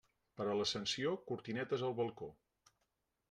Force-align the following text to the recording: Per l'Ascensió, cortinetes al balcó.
Per 0.39 0.45
l'Ascensió, 0.59 1.11
cortinetes 1.31 1.83
al 1.89 1.95
balcó. 2.01 2.31